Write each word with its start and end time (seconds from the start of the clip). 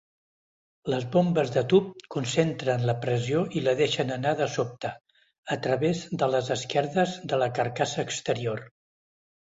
Les 0.91 1.03
bombes 1.15 1.51
de 1.57 1.61
tub 1.73 1.91
concentren 2.15 2.87
la 2.91 2.95
pressió 3.03 3.43
i 3.59 3.63
la 3.67 3.75
deixen 3.81 4.13
anar 4.15 4.31
de 4.41 4.47
sobte, 4.55 4.91
a 5.57 5.61
través 5.67 6.03
de 6.23 6.31
les 6.37 6.51
esquerdes 6.59 7.15
de 7.35 7.41
la 7.43 7.51
carcassa 7.61 8.07
exterior. 8.09 8.69